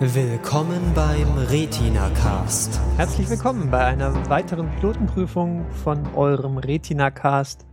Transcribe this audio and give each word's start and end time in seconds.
Willkommen 0.00 0.94
beim 0.94 1.38
Retina 1.50 2.08
Cast. 2.10 2.80
Herzlich 2.96 3.28
willkommen 3.28 3.68
bei 3.68 3.84
einer 3.84 4.30
weiteren 4.30 4.70
Pilotenprüfung 4.76 5.68
von 5.72 6.06
eurem 6.14 6.56
Retina 6.56 7.10
Cast. 7.10 7.66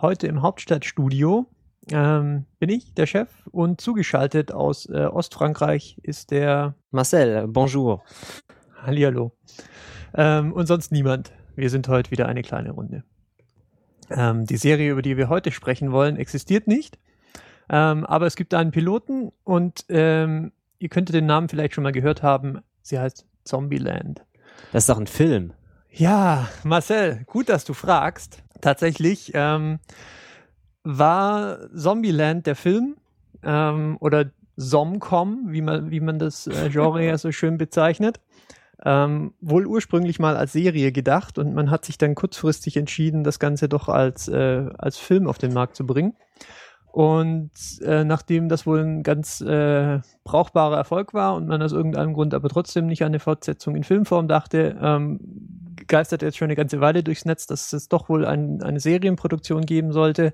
Heute 0.00 0.26
im 0.26 0.42
Hauptstadtstudio 0.42 1.46
ähm, 1.92 2.46
bin 2.58 2.70
ich, 2.70 2.92
der 2.94 3.06
Chef, 3.06 3.28
und 3.52 3.80
zugeschaltet 3.80 4.50
aus 4.50 4.86
äh, 4.86 5.04
Ostfrankreich 5.04 5.98
ist 6.02 6.32
der 6.32 6.74
Marcel. 6.90 7.46
Bonjour. 7.46 8.02
Hallihallo. 8.82 9.30
Ähm, 10.14 10.52
und 10.52 10.66
sonst 10.66 10.90
niemand. 10.90 11.30
Wir 11.54 11.70
sind 11.70 11.86
heute 11.86 12.10
wieder 12.10 12.26
eine 12.26 12.42
kleine 12.42 12.72
Runde. 12.72 13.04
Ähm, 14.10 14.44
die 14.44 14.56
Serie, 14.56 14.90
über 14.90 15.02
die 15.02 15.16
wir 15.16 15.28
heute 15.28 15.52
sprechen 15.52 15.92
wollen, 15.92 16.16
existiert 16.16 16.66
nicht. 16.66 16.98
Ähm, 17.68 18.04
aber 18.06 18.26
es 18.26 18.34
gibt 18.34 18.54
einen 18.54 18.72
Piloten 18.72 19.30
und 19.44 19.84
ähm, 19.88 20.50
ihr 20.80 20.88
könntet 20.88 21.14
den 21.14 21.26
Namen 21.26 21.48
vielleicht 21.48 21.74
schon 21.74 21.84
mal 21.84 21.92
gehört 21.92 22.22
haben. 22.22 22.60
Sie 22.82 22.98
heißt 22.98 23.26
Zombieland. 23.44 24.24
Das 24.72 24.84
ist 24.84 24.88
doch 24.88 24.98
ein 24.98 25.06
Film. 25.06 25.52
Ja, 25.90 26.48
Marcel, 26.64 27.22
gut, 27.26 27.48
dass 27.48 27.64
du 27.64 27.74
fragst. 27.74 28.42
Tatsächlich 28.60 29.32
ähm, 29.34 29.78
war 30.82 31.58
Zombieland 31.74 32.46
der 32.46 32.56
Film 32.56 32.96
ähm, 33.42 33.96
oder 34.00 34.30
Zomcom, 34.56 35.46
wie 35.48 35.62
man, 35.62 35.90
wie 35.90 36.00
man 36.00 36.18
das 36.18 36.46
äh, 36.46 36.68
Genre 36.70 37.04
ja 37.04 37.18
so 37.18 37.30
schön 37.32 37.58
bezeichnet. 37.58 38.20
Ähm, 38.82 39.34
wohl 39.40 39.66
ursprünglich 39.66 40.18
mal 40.18 40.36
als 40.36 40.52
Serie 40.52 40.92
gedacht 40.92 41.38
und 41.38 41.54
man 41.54 41.70
hat 41.70 41.84
sich 41.84 41.98
dann 41.98 42.14
kurzfristig 42.14 42.78
entschieden, 42.78 43.24
das 43.24 43.38
Ganze 43.38 43.68
doch 43.68 43.88
als, 43.88 44.28
äh, 44.28 44.70
als 44.78 44.96
Film 44.96 45.26
auf 45.26 45.36
den 45.36 45.52
Markt 45.52 45.76
zu 45.76 45.86
bringen. 45.86 46.16
Und 46.92 47.50
äh, 47.82 48.04
nachdem 48.04 48.48
das 48.48 48.66
wohl 48.66 48.80
ein 48.80 49.02
ganz 49.02 49.40
äh, 49.40 50.00
brauchbarer 50.24 50.76
Erfolg 50.76 51.14
war 51.14 51.36
und 51.36 51.46
man 51.46 51.62
aus 51.62 51.72
irgendeinem 51.72 52.14
Grund 52.14 52.34
aber 52.34 52.48
trotzdem 52.48 52.86
nicht 52.86 53.02
an 53.02 53.08
eine 53.08 53.20
Fortsetzung 53.20 53.76
in 53.76 53.84
Filmform 53.84 54.26
dachte, 54.26 54.76
ähm, 54.80 55.20
geistert 55.90 56.22
jetzt 56.22 56.38
schon 56.38 56.46
eine 56.46 56.56
ganze 56.56 56.80
Weile 56.80 57.02
durchs 57.02 57.26
Netz, 57.26 57.46
dass 57.46 57.74
es 57.74 57.88
doch 57.88 58.08
wohl 58.08 58.24
ein, 58.24 58.62
eine 58.62 58.80
Serienproduktion 58.80 59.66
geben 59.66 59.92
sollte. 59.92 60.32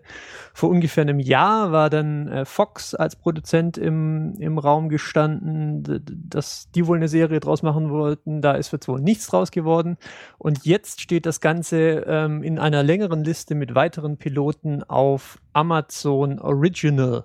Vor 0.54 0.70
ungefähr 0.70 1.02
einem 1.02 1.18
Jahr 1.18 1.72
war 1.72 1.90
dann 1.90 2.28
äh, 2.28 2.44
Fox 2.44 2.94
als 2.94 3.16
Produzent 3.16 3.76
im, 3.76 4.34
im 4.38 4.58
Raum 4.58 4.88
gestanden, 4.88 6.04
dass 6.06 6.70
die 6.70 6.86
wohl 6.86 6.98
eine 6.98 7.08
Serie 7.08 7.40
draus 7.40 7.62
machen 7.62 7.90
wollten. 7.90 8.40
Da 8.40 8.52
ist 8.52 8.72
jetzt 8.72 8.86
wohl 8.86 9.00
nichts 9.00 9.26
draus 9.26 9.50
geworden. 9.50 9.96
Und 10.38 10.64
jetzt 10.64 11.00
steht 11.00 11.26
das 11.26 11.40
Ganze 11.40 12.04
ähm, 12.06 12.44
in 12.44 12.60
einer 12.60 12.84
längeren 12.84 13.24
Liste 13.24 13.56
mit 13.56 13.74
weiteren 13.74 14.18
Piloten 14.18 14.84
auf 14.84 15.40
Amazon 15.52 16.38
Original. 16.38 17.24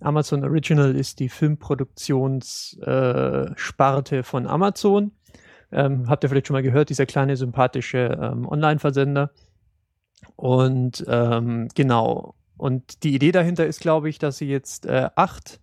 Amazon 0.00 0.44
Original 0.44 0.94
ist 0.96 1.18
die 1.18 1.28
Filmproduktionssparte 1.28 4.16
äh, 4.16 4.22
von 4.22 4.46
Amazon. 4.46 5.12
Ähm, 5.72 6.08
habt 6.08 6.24
ihr 6.24 6.28
vielleicht 6.28 6.46
schon 6.46 6.54
mal 6.54 6.62
gehört, 6.62 6.90
dieser 6.90 7.06
kleine 7.06 7.36
sympathische 7.36 8.18
ähm, 8.20 8.46
Online-Versender. 8.48 9.30
Und 10.36 11.04
ähm, 11.08 11.68
genau. 11.74 12.34
Und 12.56 13.04
die 13.04 13.14
Idee 13.14 13.32
dahinter 13.32 13.66
ist, 13.66 13.80
glaube 13.80 14.08
ich, 14.08 14.18
dass 14.18 14.38
sie 14.38 14.48
jetzt 14.48 14.86
äh, 14.86 15.08
acht 15.14 15.60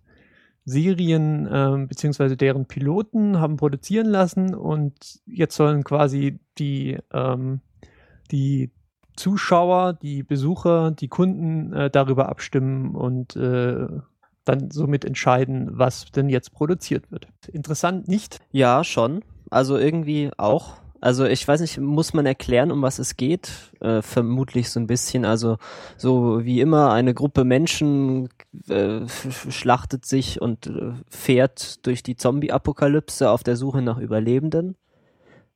Serien 0.64 1.48
ähm, 1.50 1.88
beziehungsweise 1.88 2.36
deren 2.36 2.66
Piloten 2.66 3.40
haben 3.40 3.56
produzieren 3.56 4.06
lassen 4.06 4.54
und 4.54 5.20
jetzt 5.24 5.56
sollen 5.56 5.82
quasi 5.82 6.40
die, 6.58 6.98
ähm, 7.12 7.60
die 8.30 8.70
Zuschauer, 9.16 9.94
die 9.94 10.22
Besucher, 10.22 10.90
die 10.90 11.08
Kunden 11.08 11.72
äh, 11.72 11.90
darüber 11.90 12.28
abstimmen 12.28 12.94
und 12.94 13.34
äh, 13.34 13.86
dann 14.44 14.70
somit 14.70 15.04
entscheiden, 15.04 15.70
was 15.72 16.10
denn 16.10 16.28
jetzt 16.28 16.52
produziert 16.52 17.10
wird. 17.10 17.28
Interessant, 17.50 18.08
nicht? 18.08 18.38
Ja, 18.50 18.84
schon. 18.84 19.22
Also 19.50 19.76
irgendwie 19.76 20.30
auch. 20.36 20.74
Also 21.00 21.26
ich 21.26 21.46
weiß 21.46 21.60
nicht, 21.60 21.78
muss 21.78 22.12
man 22.12 22.26
erklären, 22.26 22.72
um 22.72 22.82
was 22.82 22.98
es 22.98 23.16
geht? 23.16 23.52
Äh, 23.80 24.02
vermutlich 24.02 24.70
so 24.70 24.80
ein 24.80 24.88
bisschen. 24.88 25.24
Also 25.24 25.58
so 25.96 26.44
wie 26.44 26.60
immer, 26.60 26.92
eine 26.92 27.14
Gruppe 27.14 27.44
Menschen 27.44 28.28
äh, 28.68 29.02
schlachtet 29.08 30.04
sich 30.06 30.40
und 30.42 30.66
äh, 30.66 30.92
fährt 31.08 31.86
durch 31.86 32.02
die 32.02 32.16
Zombie-Apokalypse 32.16 33.30
auf 33.30 33.44
der 33.44 33.56
Suche 33.56 33.80
nach 33.80 33.98
Überlebenden. 33.98 34.76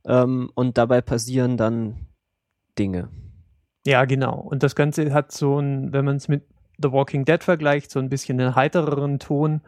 Ähm, 0.05 0.51
und 0.55 0.79
dabei 0.79 1.01
passieren 1.01 1.57
dann 1.57 2.07
Dinge. 2.79 3.09
Ja, 3.85 4.05
genau. 4.05 4.39
Und 4.39 4.63
das 4.63 4.77
Ganze 4.77 5.13
hat 5.13 5.33
so 5.33 5.59
ein, 5.59 5.93
wenn 5.93 6.05
man 6.05 6.17
es 6.17 6.29
mit 6.29 6.45
The 6.81 6.93
Walking 6.93 7.25
Dead 7.25 7.43
vergleicht, 7.43 7.91
so 7.91 7.99
ein 7.99 8.09
bisschen 8.09 8.41
einen 8.41 8.55
heitereren 8.55 9.19
Ton 9.19 9.61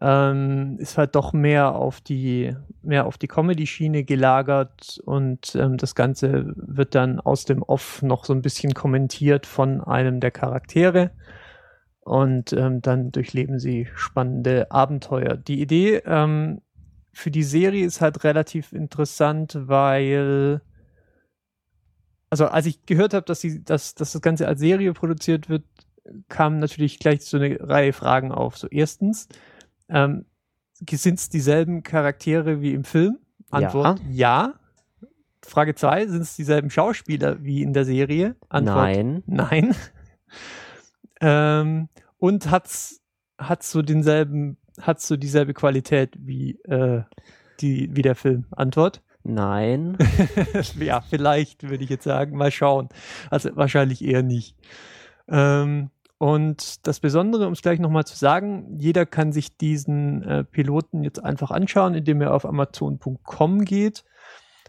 ähm, 0.00 0.76
ist 0.78 0.98
halt 0.98 1.14
doch 1.14 1.32
mehr 1.32 1.74
auf 1.74 2.00
die 2.00 2.54
mehr 2.82 3.06
auf 3.06 3.18
die 3.18 3.28
Comedy-Schiene 3.28 4.04
gelagert 4.04 5.00
und 5.04 5.54
ähm, 5.56 5.76
das 5.76 5.94
Ganze 5.94 6.52
wird 6.56 6.94
dann 6.94 7.20
aus 7.20 7.44
dem 7.44 7.62
Off 7.62 8.02
noch 8.02 8.24
so 8.24 8.32
ein 8.32 8.42
bisschen 8.42 8.74
kommentiert 8.74 9.46
von 9.46 9.80
einem 9.80 10.20
der 10.20 10.30
Charaktere 10.30 11.10
und 12.00 12.52
ähm, 12.52 12.80
dann 12.82 13.10
durchleben 13.12 13.58
sie 13.58 13.88
spannende 13.94 14.70
Abenteuer. 14.70 15.36
Die 15.36 15.60
Idee 15.60 15.96
ähm, 16.06 16.62
für 17.12 17.30
die 17.30 17.42
Serie 17.42 17.84
ist 17.84 18.00
halt 18.00 18.24
relativ 18.24 18.72
interessant, 18.72 19.56
weil 19.58 20.62
also 22.30 22.46
als 22.46 22.66
ich 22.66 22.86
gehört 22.86 23.12
habe, 23.12 23.26
dass, 23.26 23.44
dass, 23.64 23.94
dass 23.94 24.12
das 24.12 24.22
Ganze 24.22 24.46
als 24.46 24.60
Serie 24.60 24.92
produziert 24.92 25.48
wird, 25.48 25.64
kam 26.28 26.58
natürlich 26.58 26.98
gleich 27.00 27.22
so 27.22 27.36
eine 27.36 27.58
Reihe 27.60 27.92
Fragen 27.92 28.32
auf. 28.32 28.56
So 28.56 28.68
erstens, 28.68 29.28
ähm, 29.90 30.24
sind 30.90 31.18
es 31.18 31.28
dieselben 31.28 31.82
Charaktere 31.82 32.60
wie 32.60 32.72
im 32.72 32.84
Film? 32.84 33.18
Antwort 33.50 34.00
ja. 34.08 34.48
ja. 34.48 34.54
Frage 35.42 35.74
2, 35.74 36.06
sind 36.06 36.22
es 36.22 36.36
dieselben 36.36 36.70
Schauspieler 36.70 37.42
wie 37.42 37.62
in 37.62 37.72
der 37.72 37.84
Serie? 37.84 38.36
Antwort 38.48 38.76
nein. 38.76 39.22
Nein. 39.26 39.74
ähm, 41.20 41.88
und 42.18 42.50
hat's 42.50 43.00
hat's 43.38 43.70
so 43.70 43.82
denselben 43.82 44.58
hat's 44.80 45.08
so 45.08 45.16
dieselbe 45.16 45.54
Qualität 45.54 46.14
wie 46.18 46.60
äh, 46.62 47.02
die 47.60 47.88
wie 47.94 48.02
der 48.02 48.14
Film? 48.14 48.46
Antwort 48.50 49.02
Nein. 49.22 49.98
ja, 50.78 51.02
vielleicht 51.02 51.68
würde 51.68 51.84
ich 51.84 51.90
jetzt 51.90 52.04
sagen, 52.04 52.36
mal 52.36 52.50
schauen. 52.50 52.88
Also 53.28 53.54
wahrscheinlich 53.54 54.02
eher 54.02 54.22
nicht. 54.22 54.56
Ähm, 55.28 55.90
und 56.20 56.86
das 56.86 57.00
Besondere, 57.00 57.46
um 57.46 57.54
es 57.54 57.62
gleich 57.62 57.78
nochmal 57.78 58.04
zu 58.04 58.14
sagen, 58.14 58.76
jeder 58.78 59.06
kann 59.06 59.32
sich 59.32 59.56
diesen 59.56 60.22
äh, 60.22 60.44
Piloten 60.44 61.02
jetzt 61.02 61.24
einfach 61.24 61.50
anschauen, 61.50 61.94
indem 61.94 62.20
er 62.20 62.34
auf 62.34 62.44
amazon.com 62.44 63.64
geht 63.64 64.04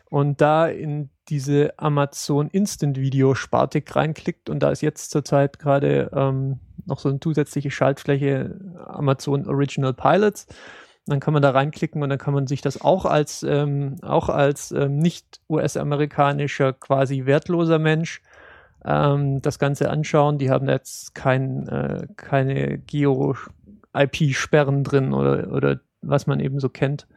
und 0.09 0.39
da 0.39 0.67
in 0.67 1.09
diese 1.28 1.78
Amazon 1.78 2.47
Instant 2.47 2.97
Video 2.97 3.35
Sparte 3.35 3.84
reinklickt 3.85 4.50
und 4.50 4.63
da 4.63 4.72
ist 4.72 4.79
jetzt 4.79 5.12
zurzeit 5.12 5.59
gerade 5.59 6.09
ähm, 6.16 6.62
noch 6.85 7.00
so 7.00 7.09
eine 7.09 7.19
zusätzliche 7.19 7.69
Schaltfläche 7.69 8.57
Amazon 8.85 9.45
Original 9.45 9.94
Pilots. 9.94 10.47
Dann 11.06 11.19
kann 11.19 11.33
man 11.33 11.44
da 11.44 11.50
reinklicken 11.50 12.01
und 12.01 12.07
dann 12.07 12.18
kann 12.18 12.33
man 12.33 12.47
sich 12.47 12.62
das 12.62 12.79
auch 12.79 13.03
als 13.03 13.44
ähm, 13.44 13.97
als 14.01 14.72
ähm, 14.72 15.00
nicht 15.00 15.41
US-amerikanischer 15.50 16.72
quasi 16.72 17.25
wertloser 17.25 17.78
Mensch 17.78 18.22
ähm, 18.86 19.42
das 19.42 19.59
Ganze 19.59 19.90
anschauen. 19.90 20.38
Die 20.38 20.50
haben 20.50 20.68
jetzt 20.68 21.16
kein, 21.16 21.68
äh, 21.68 22.08
keine 22.16 22.78
Geo-IP-Sperren 22.80 24.84
drin 24.84 25.14
oder, 25.14 25.52
oder 25.52 25.80
was 26.02 26.28
man 26.28 26.40
eben 26.40 26.59
so 26.59 26.69
kennt. 26.69 27.08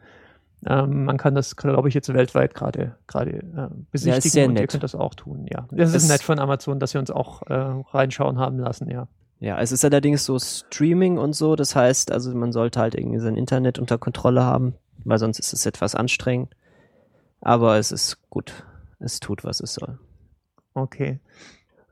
Ähm, 0.67 1.05
man 1.05 1.17
kann 1.17 1.35
das, 1.35 1.55
glaube 1.55 1.89
ich, 1.89 1.93
jetzt 1.93 2.11
weltweit 2.13 2.55
gerade 2.55 2.95
gerade 3.07 3.31
äh, 3.31 3.69
besichtigen 3.91 4.39
ja, 4.39 4.45
und 4.47 4.53
nett. 4.53 4.63
ihr 4.63 4.67
könnt 4.67 4.83
das 4.83 4.95
auch 4.95 5.13
tun, 5.13 5.45
ja. 5.49 5.67
Das, 5.71 5.91
das 5.91 6.03
ist 6.03 6.09
nett 6.09 6.23
von 6.23 6.39
Amazon, 6.39 6.79
dass 6.79 6.91
sie 6.91 6.97
uns 6.97 7.11
auch 7.11 7.43
äh, 7.43 7.53
reinschauen 7.53 8.39
haben 8.39 8.59
lassen, 8.59 8.89
ja. 8.89 9.07
Ja, 9.39 9.59
es 9.59 9.71
ist 9.71 9.83
allerdings 9.83 10.25
so 10.25 10.39
Streaming 10.39 11.17
und 11.17 11.33
so, 11.33 11.55
das 11.55 11.75
heißt, 11.75 12.11
also 12.11 12.33
man 12.33 12.51
sollte 12.51 12.79
halt 12.79 12.95
irgendwie 12.95 13.19
sein 13.19 13.35
Internet 13.35 13.79
unter 13.79 13.97
Kontrolle 13.97 14.43
haben, 14.43 14.75
weil 15.03 15.19
sonst 15.19 15.39
ist 15.39 15.53
es 15.53 15.65
etwas 15.65 15.93
anstrengend. 15.93 16.55
Aber 17.41 17.77
es 17.77 17.91
ist 17.91 18.17
gut. 18.29 18.63
Es 18.99 19.19
tut, 19.19 19.43
was 19.43 19.59
es 19.59 19.73
soll. 19.73 19.99
Okay. 20.75 21.19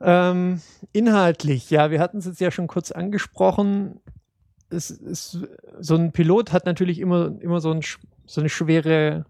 Ähm, 0.00 0.60
inhaltlich, 0.92 1.70
ja, 1.70 1.90
wir 1.90 1.98
hatten 1.98 2.18
es 2.18 2.26
jetzt 2.26 2.40
ja 2.40 2.50
schon 2.50 2.66
kurz 2.66 2.92
angesprochen. 2.92 4.00
Es 4.68 4.90
ist, 4.90 5.38
so 5.80 5.96
ein 5.96 6.12
Pilot 6.12 6.52
hat 6.52 6.66
natürlich 6.66 7.00
immer, 7.00 7.32
immer 7.40 7.60
so, 7.60 7.72
ein, 7.72 7.80
so 8.26 8.42
eine 8.42 8.50
schwere, 8.50 9.24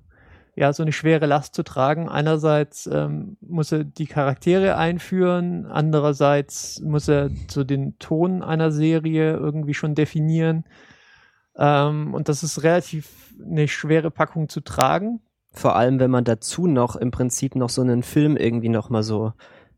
ja, 0.56 0.72
so 0.72 0.82
eine 0.82 0.90
schwere 0.90 1.26
Last 1.26 1.54
zu 1.54 1.62
tragen. 1.62 2.08
Einerseits 2.08 2.88
ähm, 2.92 3.36
muss 3.40 3.70
er 3.70 3.84
die 3.84 4.06
Charaktere 4.06 4.76
einführen, 4.76 5.66
andererseits 5.66 6.80
muss 6.80 7.06
er 7.06 7.30
so 7.48 7.62
den 7.62 7.96
Ton 8.00 8.42
einer 8.42 8.72
Serie 8.72 9.34
irgendwie 9.34 9.74
schon 9.74 9.94
definieren. 9.94 10.64
Ähm, 11.56 12.12
und 12.14 12.28
das 12.28 12.42
ist 12.42 12.64
relativ 12.64 13.32
eine 13.40 13.68
schwere 13.68 14.10
Packung 14.10 14.48
zu 14.48 14.60
tragen. 14.60 15.20
Vor 15.54 15.76
allem, 15.76 16.00
wenn 16.00 16.10
man 16.10 16.24
dazu 16.24 16.66
noch 16.66 16.96
im 16.96 17.10
Prinzip 17.10 17.54
noch 17.54 17.70
so 17.70 17.80
einen 17.80 18.02
Film 18.02 18.36
irgendwie 18.36 18.68
noch 18.68 18.90
mal 18.90 19.02
so 19.02 19.32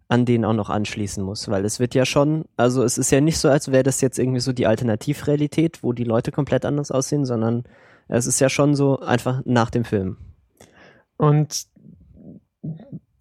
an 0.09 0.25
den 0.25 0.45
auch 0.45 0.53
noch 0.53 0.71
anschließen 0.71 1.23
muss, 1.23 1.49
weil 1.49 1.65
es 1.65 1.81
wird 1.81 1.95
ja 1.95 2.07
schon, 2.07 2.45
also 2.57 2.83
es 2.83 2.97
ist 2.97 3.11
ja 3.11 3.21
nicht 3.21 3.39
so, 3.39 3.49
als 3.49 3.73
wäre 3.73 3.83
das 3.83 4.01
jetzt 4.01 4.19
irgendwie 4.19 4.41
so 4.41 4.53
die 4.53 4.67
Alternativrealität, 4.67 5.83
wo 5.83 5.93
die 5.93 6.05
Leute 6.05 6.33
komplett 6.33 6.65
anders 6.65 6.91
aussehen, 6.91 7.25
sondern 7.25 7.65
Es 8.09 8.27
ist 8.27 8.41
ja 8.41 8.49
schon 8.49 8.77
so 8.77 9.01
einfach 9.01 9.43
nach 9.45 9.71
dem 9.71 9.85
Film. 9.85 10.17
Und 11.17 11.67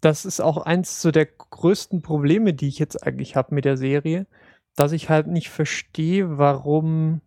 das 0.02 0.26
ist 0.26 0.42
auch 0.42 0.58
eins 0.58 1.02
so 1.02 1.10
der 1.12 1.26
größten 1.26 2.04
Probleme, 2.04 2.54
die 2.54 2.68
ich 2.68 2.78
jetzt 2.78 3.06
eigentlich 3.06 3.36
habe 3.36 3.56
mit 3.56 3.66
der 3.66 3.78
Serie, 3.78 4.28
dass 4.76 4.92
ich 4.92 5.10
halt 5.10 5.28
nicht 5.28 5.50
verstehe, 5.50 6.38
warum. 6.38 7.22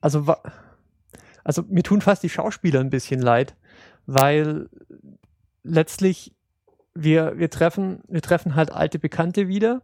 Also, 0.00 0.26
wa 0.28 0.38
also 1.42 1.62
mir 1.68 1.82
tun 1.82 2.00
fast 2.00 2.22
die 2.22 2.28
Schauspieler 2.28 2.80
ein 2.80 2.90
bisschen 2.90 3.20
leid, 3.20 3.56
weil 4.06 4.68
letztlich 5.62 6.34
wir, 6.94 7.38
wir 7.38 7.50
treffen, 7.50 8.00
wir 8.08 8.22
treffen 8.22 8.54
halt 8.54 8.70
alte 8.70 8.98
Bekannte 8.98 9.48
wieder, 9.48 9.82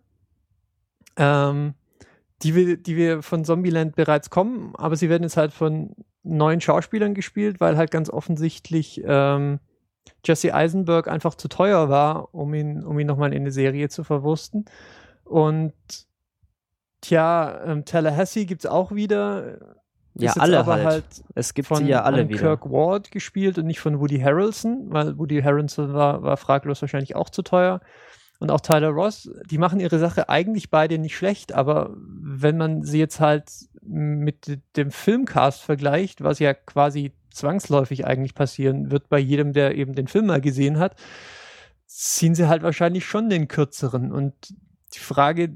ähm, 1.17 1.75
die 2.43 2.55
wir, 2.55 2.77
die 2.77 2.97
wir 2.97 3.23
von 3.23 3.45
Zombieland 3.45 3.97
bereits 3.97 4.31
kommen, 4.31 4.75
aber 4.77 4.97
sie 4.97 5.09
werden 5.09 5.25
jetzt 5.25 5.37
halt 5.37 5.53
von 5.53 5.95
neuen 6.23 6.61
Schauspielern 6.61 7.15
gespielt, 7.15 7.61
weil 7.61 7.77
halt 7.77 7.91
ganz 7.91 8.11
offensichtlich 8.11 9.03
ähm, 9.05 9.59
Jesse 10.25 10.55
Eisenberg 10.55 11.09
einfach 11.09 11.35
zu 11.35 11.49
teuer 11.49 11.89
war, 11.89 12.35
um 12.35 12.53
ihn, 12.55 12.85
um 12.85 12.99
ihn 12.99 13.07
nochmal 13.07 13.33
in 13.33 13.43
eine 13.43 13.53
Serie 13.53 13.89
zu 13.89 14.05
verwursten. 14.05 14.67
Und 15.25 15.73
tja, 17.01 17.65
ähm, 17.65 17.85
Tallahassee 17.85 18.45
gibt 18.45 18.65
es 18.65 18.71
auch 18.71 18.93
wieder. 18.93 19.59
Ja, 20.23 20.33
alle 20.35 20.67
halt. 20.67 20.85
halt. 20.85 21.05
Es 21.35 21.55
gibt 21.55 21.69
von 21.69 21.79
sie 21.79 21.89
ja 21.89 22.03
alle 22.03 22.29
wieder. 22.29 22.39
Kirk 22.39 22.71
Ward 22.71 23.11
gespielt 23.11 23.59
und 23.59 23.67
nicht 23.67 23.81
von 23.81 24.01
Woody 24.01 24.21
Harrelson, 24.21 24.87
weil 24.89 25.19
Woody 25.19 25.43
Harrelson 25.43 25.93
war, 25.93 26.23
war 26.23 26.37
fraglos 26.37 26.81
wahrscheinlich 26.83 27.17
auch 27.17 27.31
zu 27.31 27.43
teuer. 27.43 27.81
Und 28.39 28.51
auch 28.51 28.61
Tyler 28.61 28.89
Ross, 28.89 29.31
die 29.51 29.59
machen 29.59 29.81
ihre 29.81 29.99
Sache 29.99 30.31
eigentlich 30.31 30.71
beide 30.71 30.99
nicht 30.99 31.15
schlecht, 31.15 31.53
aber 31.53 31.95
wenn 31.95 32.57
man 32.57 32.83
sie 32.83 32.99
jetzt 32.99 33.21
halt 33.21 33.51
mit 33.83 34.61
dem 34.77 34.91
Filmcast 34.91 35.61
vergleicht, 35.61 36.23
was 36.23 36.39
ja 36.39 36.55
quasi 36.55 37.13
zwangsläufig 37.31 38.07
eigentlich 38.07 38.35
passieren 38.35 38.91
wird 38.91 39.11
bei 39.11 39.19
jedem, 39.19 39.53
der 39.53 39.75
eben 39.77 39.95
den 39.95 40.09
Film 40.09 40.27
mal 40.27 40.41
gesehen 40.41 40.79
hat, 40.79 40.97
ziehen 41.87 42.35
sie 42.35 42.49
halt 42.49 42.63
wahrscheinlich 42.63 43.05
schon 43.05 43.29
den 43.29 43.47
kürzeren. 43.47 44.11
Und 44.11 44.35
die 44.95 45.01
Frage, 45.01 45.51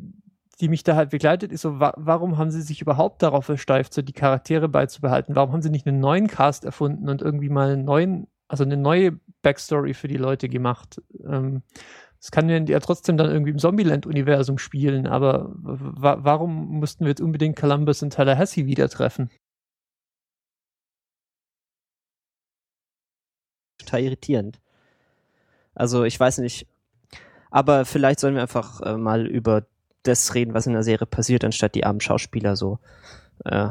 die 0.60 0.68
mich 0.68 0.84
da 0.84 0.96
halt 0.96 1.10
begleitet, 1.10 1.52
ist 1.52 1.62
so, 1.62 1.80
wa 1.80 1.92
warum 1.96 2.38
haben 2.38 2.50
sie 2.50 2.62
sich 2.62 2.80
überhaupt 2.80 3.22
darauf 3.22 3.46
versteift, 3.46 3.94
so 3.94 4.02
die 4.02 4.12
Charaktere 4.12 4.68
beizubehalten? 4.68 5.36
Warum 5.36 5.52
haben 5.52 5.62
sie 5.62 5.70
nicht 5.70 5.86
einen 5.86 6.00
neuen 6.00 6.28
Cast 6.28 6.64
erfunden 6.64 7.08
und 7.08 7.22
irgendwie 7.22 7.48
mal 7.48 7.72
einen 7.72 7.84
neuen, 7.84 8.28
also 8.48 8.64
eine 8.64 8.76
neue 8.76 9.18
Backstory 9.42 9.94
für 9.94 10.08
die 10.08 10.16
Leute 10.16 10.48
gemacht? 10.48 11.02
Ähm, 11.26 11.62
das 12.18 12.30
kann 12.30 12.48
ja 12.48 12.80
trotzdem 12.80 13.18
dann 13.18 13.30
irgendwie 13.30 13.50
im 13.50 13.58
Zombieland-Universum 13.58 14.56
spielen, 14.58 15.06
aber 15.06 15.52
wa 15.54 16.16
warum 16.20 16.78
mussten 16.78 17.04
wir 17.04 17.10
jetzt 17.10 17.20
unbedingt 17.20 17.56
Columbus 17.56 18.02
und 18.02 18.14
Tallahassee 18.14 18.64
wieder 18.66 18.88
treffen? 18.88 19.30
Total 23.78 24.00
irritierend. 24.02 24.60
Also 25.74 26.04
ich 26.04 26.18
weiß 26.18 26.38
nicht, 26.38 26.66
aber 27.50 27.84
vielleicht 27.84 28.20
sollen 28.20 28.34
wir 28.34 28.42
einfach 28.42 28.80
äh, 28.80 28.96
mal 28.96 29.26
über 29.26 29.66
das 30.04 30.34
reden, 30.34 30.54
was 30.54 30.66
in 30.66 30.72
der 30.72 30.82
Serie 30.82 31.06
passiert, 31.06 31.44
anstatt 31.44 31.74
die 31.74 31.84
armen 31.84 32.00
Schauspieler 32.00 32.56
so 32.56 32.78
äh, 33.44 33.68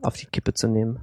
auf 0.00 0.16
die 0.16 0.26
Kippe 0.26 0.54
zu 0.54 0.68
nehmen. 0.68 1.00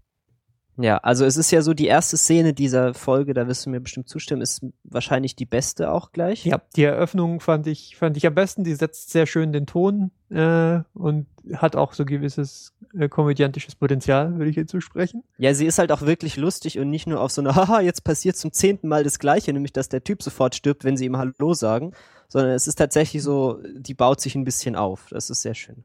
Ja, 0.82 0.98
also 0.98 1.26
es 1.26 1.36
ist 1.36 1.52
ja 1.52 1.62
so, 1.62 1.74
die 1.74 1.88
erste 1.88 2.16
Szene 2.16 2.54
dieser 2.54 2.94
Folge, 2.94 3.34
da 3.34 3.48
wirst 3.48 3.66
du 3.66 3.70
mir 3.70 3.82
bestimmt 3.82 4.08
zustimmen, 4.08 4.42
ist 4.42 4.66
wahrscheinlich 4.86 5.36
die 5.36 5.46
beste 5.46 5.92
auch 5.92 6.14
gleich. 6.14 6.46
Ja, 6.46 6.62
die 6.78 6.84
Eröffnung 6.84 7.42
fand 7.42 7.68
ich, 7.68 7.98
fand 7.98 8.16
ich 8.16 8.26
am 8.26 8.34
besten. 8.34 8.64
Die 8.64 8.76
setzt 8.76 9.12
sehr 9.12 9.26
schön 9.26 9.52
den 9.52 9.66
Ton 9.66 10.12
äh, 10.30 10.80
und 10.94 11.28
hat 11.54 11.76
auch 11.76 11.92
so 11.92 12.06
gewisses 12.06 12.74
äh, 12.98 13.10
komödiantisches 13.10 13.76
Potenzial, 13.76 14.38
würde 14.38 14.50
ich 14.50 14.56
jetzt 14.56 14.72
zusprechen. 14.72 15.24
Ja, 15.38 15.54
sie 15.54 15.66
ist 15.66 15.80
halt 15.80 15.92
auch 15.92 16.04
wirklich 16.04 16.38
lustig 16.38 16.80
und 16.80 16.90
nicht 16.90 17.08
nur 17.08 17.20
auf 17.20 17.32
so 17.32 17.42
eine, 17.42 17.56
haha, 17.58 17.82
jetzt 17.82 18.06
passiert 18.06 18.38
zum 18.38 18.54
zehnten 18.54 18.88
Mal 18.88 19.04
das 19.04 19.20
Gleiche, 19.20 19.52
nämlich 19.52 19.74
dass 19.74 19.90
der 19.90 20.06
Typ 20.06 20.24
sofort 20.24 20.56
stirbt, 20.56 20.86
wenn 20.86 20.96
sie 20.96 21.06
ihm 21.06 21.18
Hallo 21.18 21.54
sagen, 21.54 21.92
sondern 22.30 22.54
es 22.54 22.68
ist 22.68 22.76
tatsächlich 22.76 23.22
so, 23.24 23.60
die 23.76 23.94
baut 23.94 24.22
sich 24.22 24.36
ein 24.36 24.46
bisschen 24.46 24.76
auf. 24.76 25.08
Das 25.10 25.30
ist 25.30 25.42
sehr 25.42 25.56
schön. 25.56 25.84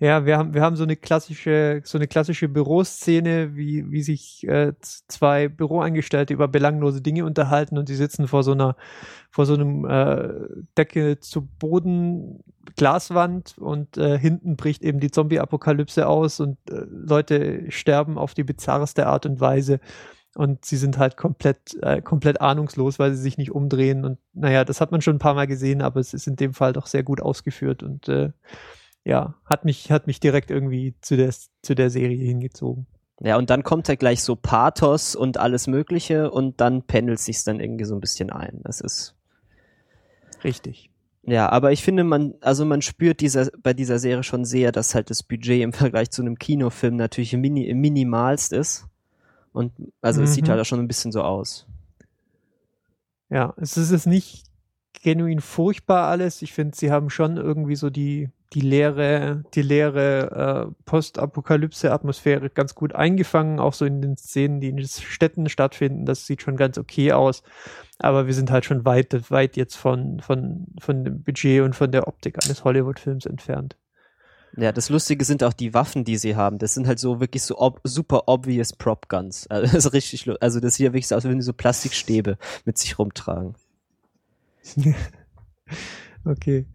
Ja, 0.00 0.24
wir 0.24 0.38
haben, 0.38 0.54
wir 0.54 0.62
haben 0.62 0.76
so 0.76 0.82
eine 0.82 0.96
klassische, 0.96 1.82
so 1.84 1.98
eine 1.98 2.08
klassische 2.08 2.48
Büroszene, 2.48 3.56
wie, 3.56 3.90
wie 3.90 4.02
sich 4.02 4.46
äh, 4.48 4.72
zwei 4.80 5.48
Büroangestellte 5.48 6.32
über 6.32 6.48
belanglose 6.48 7.02
Dinge 7.02 7.24
unterhalten 7.24 7.78
und 7.78 7.88
die 7.88 7.94
sitzen 7.94 8.28
vor 8.28 8.42
so 8.42 8.52
einer, 8.52 8.76
vor 9.30 9.44
so 9.46 9.54
einem 9.54 9.84
äh, 9.84 10.30
Decke 10.76 11.20
zu 11.20 11.42
Boden 11.42 12.42
Glaswand 12.76 13.56
und 13.58 13.96
äh, 13.96 14.18
hinten 14.18 14.56
bricht 14.56 14.82
eben 14.82 15.00
die 15.00 15.10
Zombie-Apokalypse 15.10 16.06
aus 16.06 16.40
und 16.40 16.58
äh, 16.70 16.84
Leute 16.90 17.70
sterben 17.70 18.18
auf 18.18 18.34
die 18.34 18.44
bizarreste 18.44 19.06
Art 19.06 19.26
und 19.26 19.40
Weise 19.40 19.80
und 20.34 20.64
sie 20.64 20.76
sind 20.76 20.98
halt 20.98 21.16
komplett, 21.16 21.76
äh, 21.82 22.00
komplett 22.02 22.40
ahnungslos, 22.40 22.98
weil 22.98 23.12
sie 23.14 23.22
sich 23.22 23.38
nicht 23.38 23.52
umdrehen 23.52 24.04
und 24.04 24.18
naja, 24.32 24.64
das 24.64 24.80
hat 24.80 24.92
man 24.92 25.00
schon 25.00 25.16
ein 25.16 25.20
paar 25.20 25.34
Mal 25.34 25.46
gesehen, 25.46 25.82
aber 25.82 26.00
es 26.00 26.14
ist 26.14 26.26
in 26.26 26.36
dem 26.36 26.54
Fall 26.54 26.72
doch 26.72 26.86
sehr 26.86 27.02
gut 27.02 27.20
ausgeführt 27.20 27.82
und 27.82 28.08
äh, 28.08 28.30
ja, 29.04 29.34
hat 29.44 29.64
mich, 29.64 29.90
hat 29.90 30.06
mich 30.06 30.20
direkt 30.20 30.50
irgendwie 30.50 30.94
zu 31.00 31.16
der, 31.16 31.32
zu 31.62 31.74
der 31.74 31.90
Serie 31.90 32.24
hingezogen. 32.24 32.86
Ja, 33.20 33.36
und 33.36 33.50
dann 33.50 33.64
kommt 33.64 33.88
halt 33.88 33.98
gleich 33.98 34.22
so 34.22 34.36
Pathos 34.36 35.16
und 35.16 35.38
alles 35.38 35.66
Mögliche 35.66 36.30
und 36.30 36.60
dann 36.60 36.82
pendelt 36.82 37.18
sich's 37.18 37.42
dann 37.42 37.58
irgendwie 37.58 37.84
so 37.84 37.94
ein 37.94 38.00
bisschen 38.00 38.30
ein. 38.30 38.60
Das 38.62 38.80
ist. 38.80 39.16
Richtig. 40.44 40.90
Ja, 41.24 41.50
aber 41.50 41.72
ich 41.72 41.82
finde, 41.82 42.04
man, 42.04 42.34
also 42.40 42.64
man 42.64 42.80
spürt 42.80 43.20
dieser, 43.20 43.50
bei 43.62 43.74
dieser 43.74 43.98
Serie 43.98 44.22
schon 44.22 44.44
sehr, 44.44 44.72
dass 44.72 44.94
halt 44.94 45.10
das 45.10 45.22
Budget 45.22 45.62
im 45.62 45.72
Vergleich 45.72 46.10
zu 46.10 46.22
einem 46.22 46.38
Kinofilm 46.38 46.96
natürlich 46.96 47.32
mini, 47.36 47.74
minimalst 47.74 48.52
ist. 48.52 48.86
Und 49.58 49.72
also 50.00 50.20
mhm. 50.20 50.24
es 50.26 50.34
sieht 50.34 50.46
mhm. 50.46 50.50
halt 50.50 50.60
auch 50.60 50.64
schon 50.64 50.78
ein 50.78 50.86
bisschen 50.86 51.10
so 51.10 51.22
aus. 51.22 51.66
Ja, 53.28 53.54
es 53.56 53.76
ist 53.76 53.90
es 53.90 54.06
nicht 54.06 54.44
genuin 55.02 55.40
furchtbar 55.40 56.08
alles. 56.08 56.42
Ich 56.42 56.52
finde, 56.52 56.76
sie 56.76 56.92
haben 56.92 57.10
schon 57.10 57.36
irgendwie 57.36 57.74
so 57.74 57.90
die, 57.90 58.30
die 58.52 58.60
leere, 58.60 59.42
die 59.54 59.62
leere 59.62 60.68
äh, 60.68 60.82
Postapokalypse-Atmosphäre 60.84 62.50
ganz 62.50 62.76
gut 62.76 62.94
eingefangen, 62.94 63.58
auch 63.58 63.74
so 63.74 63.84
in 63.84 64.00
den 64.00 64.16
Szenen, 64.16 64.60
die 64.60 64.68
in 64.68 64.76
den 64.76 64.86
Städten 64.86 65.48
stattfinden. 65.48 66.06
Das 66.06 66.26
sieht 66.26 66.42
schon 66.42 66.56
ganz 66.56 66.78
okay 66.78 67.12
aus. 67.12 67.42
Aber 67.98 68.28
wir 68.28 68.34
sind 68.34 68.52
halt 68.52 68.64
schon 68.64 68.84
weit, 68.84 69.30
weit 69.30 69.56
jetzt 69.56 69.74
von, 69.74 70.20
von, 70.20 70.68
von 70.78 71.04
dem 71.04 71.24
Budget 71.24 71.62
und 71.62 71.74
von 71.74 71.90
der 71.90 72.06
Optik 72.06 72.44
eines 72.44 72.62
Hollywood-Films 72.62 73.26
entfernt. 73.26 73.76
Ja, 74.56 74.72
das 74.72 74.88
Lustige 74.88 75.24
sind 75.24 75.44
auch 75.44 75.52
die 75.52 75.74
Waffen, 75.74 76.04
die 76.04 76.16
sie 76.16 76.36
haben. 76.36 76.58
Das 76.58 76.74
sind 76.74 76.86
halt 76.86 76.98
so 76.98 77.20
wirklich 77.20 77.42
so 77.42 77.58
ob, 77.58 77.80
super 77.84 78.24
obvious 78.26 78.72
Prop 78.72 79.08
Guns. 79.08 79.46
Also 79.50 79.66
das 79.66 79.86
ist 79.86 79.92
richtig, 79.92 80.30
also 80.40 80.60
das 80.60 80.74
sieht 80.74 80.84
ja 80.84 80.92
wirklich 80.92 81.08
so 81.08 81.14
aus, 81.14 81.24
als 81.24 81.30
würden 81.30 81.40
sie 81.40 81.46
so 81.46 81.52
Plastikstäbe 81.52 82.38
mit 82.64 82.78
sich 82.78 82.98
rumtragen. 82.98 83.54
okay. 86.24 86.66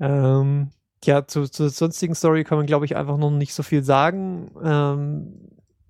Ähm, 0.00 0.70
ja, 1.04 1.26
zu, 1.26 1.48
zur 1.48 1.70
sonstigen 1.70 2.14
Story 2.14 2.44
kann 2.44 2.58
man, 2.58 2.66
glaube 2.66 2.84
ich, 2.84 2.96
einfach 2.96 3.18
noch 3.18 3.30
nicht 3.30 3.54
so 3.54 3.62
viel 3.62 3.82
sagen. 3.82 4.50
Ähm, 4.62 5.34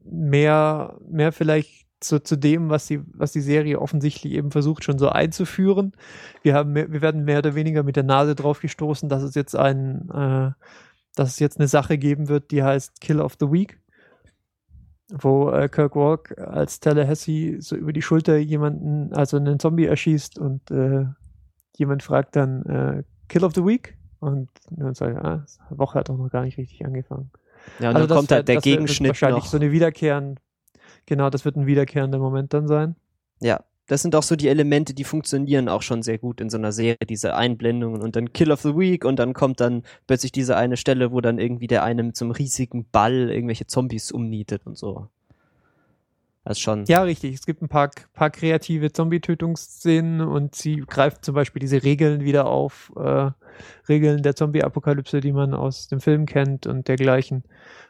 mehr, 0.05 0.97
mehr 1.09 1.33
vielleicht 1.33 1.87
zu, 2.01 2.23
zu 2.23 2.37
dem, 2.37 2.71
was 2.71 2.87
die, 2.87 3.01
was 3.13 3.33
die 3.33 3.41
Serie 3.41 3.81
offensichtlich 3.81 4.33
eben 4.33 4.51
versucht, 4.51 4.85
schon 4.85 4.99
so 4.99 5.09
einzuführen. 5.09 5.93
Wir, 6.43 6.55
haben, 6.55 6.75
wir 6.75 7.03
werden 7.03 7.25
mehr 7.25 7.39
oder 7.39 7.55
weniger 7.55 7.83
mit 7.83 7.97
der 7.97 8.05
Nase 8.05 8.35
drauf 8.35 8.61
gestoßen, 8.61 9.09
dass 9.09 9.23
es 9.23 9.35
jetzt 9.35 9.57
ein, 9.57 10.09
äh, 10.11 10.51
dass 11.19 11.31
es 11.31 11.39
jetzt 11.41 11.59
eine 11.59 11.69
Sache 11.69 11.99
geben 11.99 12.29
wird, 12.29 12.51
die 12.51 12.63
heißt 12.63 13.01
Kill 13.01 13.21
of 13.21 13.37
the 13.41 13.51
Week, 13.51 13.81
wo 15.11 15.51
äh, 15.51 15.69
Kirk 15.69 15.97
Walk 15.97 16.39
als 16.39 16.81
Tallahassee 16.81 17.59
so 17.61 17.75
über 17.75 17.93
die 17.93 18.03
Schulter 18.03 18.37
jemanden, 18.37 19.13
also 19.13 19.37
einen 19.37 19.59
Zombie 19.59 19.87
erschießt 19.87 20.39
und 20.39 20.71
äh, 20.71 21.07
jemand 21.77 22.03
fragt 22.03 22.37
dann 22.37 22.63
äh, 22.67 23.03
Kill 23.29 23.45
of 23.45 23.55
the 23.55 23.65
Week 23.65 23.97
und 24.21 24.49
dann 24.71 24.95
sage 24.95 25.13
ich, 25.13 25.19
ah, 25.19 25.45
Woche 25.71 25.99
hat 25.99 26.09
doch 26.09 26.17
noch 26.17 26.31
gar 26.31 26.45
nicht 26.45 26.59
richtig 26.59 26.85
angefangen. 26.85 27.31
Ja, 27.81 27.91
und 27.91 27.97
also 27.97 28.07
dann 28.07 28.17
kommt 28.19 28.31
halt 28.31 28.49
der 28.49 28.61
Gegenschnitt 28.61 29.09
wahrscheinlich 29.09 29.45
noch. 29.45 29.51
so 29.51 29.57
eine 29.57 29.73
wiederkehren, 29.73 30.39
genau, 31.07 31.31
das 31.31 31.45
wird 31.45 31.57
ein 31.57 31.67
wiederkehrender 31.67 32.19
Moment 32.19 32.55
dann 32.55 32.69
sein. 32.69 32.95
Ja, 33.41 33.65
das 33.89 34.03
sind 34.03 34.15
auch 34.15 34.23
so 34.23 34.37
die 34.37 34.49
Elemente, 34.49 34.95
die 34.95 35.05
funktionieren 35.05 35.69
auch 35.69 35.83
schon 35.83 36.03
sehr 36.03 36.19
gut 36.19 36.41
in 36.41 36.51
so 36.51 36.59
einer 36.59 36.73
Serie, 36.73 36.99
diese 37.09 37.35
Einblendungen 37.35 38.03
und 38.03 38.15
dann 38.17 38.33
Kill 38.33 38.53
of 38.53 38.61
the 38.61 38.77
Week 38.77 39.05
und 39.05 39.19
dann 39.19 39.33
kommt 39.33 39.61
dann 39.61 39.83
plötzlich 40.07 40.31
diese 40.31 40.57
eine 40.57 40.77
Stelle, 40.77 41.11
wo 41.11 41.21
dann 41.21 41.39
irgendwie 41.39 41.67
der 41.67 41.83
eine 41.83 42.03
mit 42.03 42.17
so 42.17 42.27
einem 42.27 42.33
riesigen 42.33 42.87
Ball 42.91 43.31
irgendwelche 43.31 43.67
Zombies 43.67 44.13
umnietet 44.13 44.67
und 44.67 44.77
so. 44.77 45.09
Das 46.45 46.61
schon. 46.61 46.85
Ja, 46.87 47.03
richtig. 47.03 47.35
Es 47.35 47.45
gibt 47.45 47.61
ein 47.61 47.69
paar, 47.69 47.91
paar 48.15 48.31
kreative 48.31 48.93
Zombie-Tötungsszenen 48.93 50.23
und 50.23 50.55
sie 50.55 50.77
greift 50.87 51.25
zum 51.25 51.35
Beispiel 51.35 51.61
diese 51.61 51.83
Regeln 51.83 52.23
wieder 52.23 52.47
auf, 52.47 52.93
äh, 52.97 53.31
Regeln 53.89 54.23
der 54.23 54.35
Zombie-Apokalypse, 54.35 55.21
die 55.21 55.33
man 55.33 55.53
aus 55.53 55.89
dem 55.89 56.01
Film 56.01 56.25
kennt 56.25 56.67
und 56.67 56.89
dergleichen. 56.89 57.45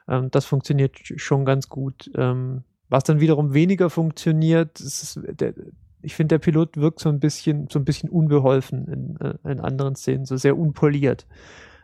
Ähm, 0.08 0.30
das 0.30 0.44
funktioniert 0.44 0.96
schon 1.02 1.44
ganz 1.44 1.68
gut. 1.68 2.10
Ähm, 2.16 2.64
was 2.88 3.04
dann 3.04 3.20
wiederum 3.20 3.54
weniger 3.54 3.90
funktioniert, 3.90 4.80
ist, 4.80 5.20
der, 5.24 5.54
ich 6.02 6.14
finde, 6.14 6.34
der 6.34 6.38
Pilot 6.38 6.76
wirkt 6.76 7.00
so 7.00 7.08
ein 7.08 7.20
bisschen, 7.20 7.68
so 7.70 7.78
ein 7.78 7.84
bisschen 7.84 8.08
unbeholfen 8.08 8.86
in, 8.88 9.16
äh, 9.20 9.50
in 9.50 9.60
anderen 9.60 9.96
Szenen, 9.96 10.24
so 10.24 10.36
sehr 10.36 10.56
unpoliert. 10.56 11.26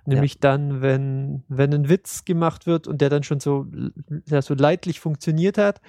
Nämlich 0.06 0.38
dann, 0.38 0.82
wenn, 0.82 1.44
wenn 1.48 1.72
ein 1.72 1.88
Witz 1.88 2.26
gemacht 2.26 2.66
wird 2.66 2.86
und 2.86 3.00
der 3.00 3.08
dann 3.08 3.22
schon 3.22 3.40
so, 3.40 3.66
ja, 4.26 4.42
so 4.42 4.52
leidlich 4.54 5.00
funktioniert 5.00 5.56
hat. 5.56 5.80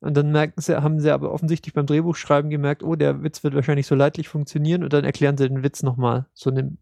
Und 0.00 0.16
dann 0.16 0.30
merken 0.30 0.60
sie, 0.60 0.80
haben 0.80 1.00
sie 1.00 1.10
aber 1.10 1.32
offensichtlich 1.32 1.74
beim 1.74 1.86
Drehbuchschreiben 1.86 2.50
gemerkt, 2.50 2.82
oh, 2.82 2.94
der 2.94 3.22
Witz 3.24 3.42
wird 3.42 3.54
wahrscheinlich 3.54 3.86
so 3.86 3.94
leidlich 3.94 4.28
funktionieren 4.28 4.84
und 4.84 4.92
dann 4.92 5.04
erklären 5.04 5.36
sie 5.36 5.48
den 5.48 5.64
Witz 5.64 5.82
nochmal. 5.82 6.26
So 6.34 6.50
eine 6.50 6.76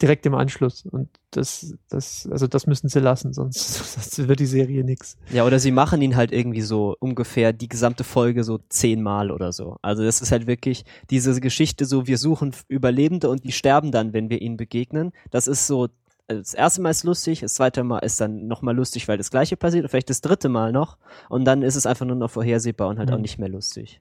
direkt 0.00 0.26
im 0.26 0.34
Anschluss. 0.34 0.84
Und 0.84 1.08
das, 1.30 1.74
das, 1.88 2.28
also 2.30 2.46
das 2.46 2.66
müssen 2.66 2.88
sie 2.88 3.00
lassen, 3.00 3.32
sonst, 3.32 3.94
sonst 3.94 4.28
wird 4.28 4.40
die 4.40 4.46
Serie 4.46 4.84
nix. 4.84 5.16
Ja, 5.32 5.44
oder 5.44 5.58
sie 5.58 5.70
machen 5.70 6.02
ihn 6.02 6.16
halt 6.16 6.32
irgendwie 6.32 6.62
so 6.62 6.96
ungefähr 6.98 7.52
die 7.52 7.68
gesamte 7.68 8.04
Folge 8.04 8.44
so 8.44 8.58
zehnmal 8.68 9.30
oder 9.30 9.52
so. 9.52 9.76
Also 9.82 10.04
das 10.04 10.20
ist 10.20 10.32
halt 10.32 10.46
wirklich 10.46 10.84
diese 11.10 11.38
Geschichte 11.40 11.84
so, 11.84 12.06
wir 12.06 12.18
suchen 12.18 12.52
Überlebende 12.68 13.28
und 13.28 13.44
die 13.44 13.52
sterben 13.52 13.92
dann, 13.92 14.12
wenn 14.12 14.30
wir 14.30 14.42
ihnen 14.42 14.56
begegnen. 14.56 15.12
Das 15.30 15.46
ist 15.46 15.66
so, 15.66 15.88
das 16.28 16.54
erste 16.54 16.82
Mal 16.82 16.90
ist 16.90 17.04
lustig, 17.04 17.40
das 17.40 17.54
zweite 17.54 17.84
Mal 17.84 18.00
ist 18.00 18.20
dann 18.20 18.48
nochmal 18.48 18.74
lustig, 18.74 19.08
weil 19.08 19.16
das 19.16 19.30
gleiche 19.30 19.56
passiert, 19.56 19.84
und 19.84 19.90
vielleicht 19.90 20.10
das 20.10 20.20
dritte 20.20 20.48
Mal 20.48 20.72
noch. 20.72 20.98
Und 21.28 21.44
dann 21.44 21.62
ist 21.62 21.76
es 21.76 21.86
einfach 21.86 22.06
nur 22.06 22.16
noch 22.16 22.30
vorhersehbar 22.30 22.88
und 22.88 22.98
halt 22.98 23.10
mhm. 23.10 23.14
auch 23.16 23.20
nicht 23.20 23.38
mehr 23.38 23.48
lustig. 23.48 24.00